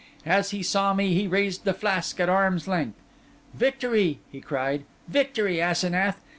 As 0.25 0.49
he 0.49 0.63
saw 0.63 0.95
me 0.95 1.13
he 1.13 1.27
raised 1.27 1.63
the 1.63 1.75
flask 1.75 2.19
at 2.19 2.27
arm's 2.27 2.67
length. 2.67 2.97
'Victory!' 3.53 4.17
he 4.31 4.41
cried. 4.41 4.83
'Victory, 5.07 5.61
Asenath! 5.61 6.23